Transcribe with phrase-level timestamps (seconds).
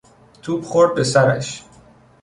[0.41, 1.63] توپ خورد به سرش.